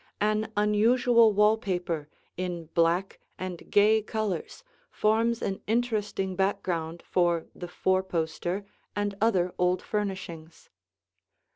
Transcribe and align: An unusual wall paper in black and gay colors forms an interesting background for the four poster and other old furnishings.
An 0.19 0.51
unusual 0.57 1.31
wall 1.31 1.57
paper 1.59 2.09
in 2.35 2.69
black 2.73 3.19
and 3.37 3.69
gay 3.69 4.01
colors 4.01 4.63
forms 4.89 5.43
an 5.43 5.61
interesting 5.67 6.35
background 6.35 7.03
for 7.05 7.45
the 7.53 7.67
four 7.67 8.01
poster 8.01 8.65
and 8.95 9.13
other 9.21 9.53
old 9.59 9.83
furnishings. 9.83 10.71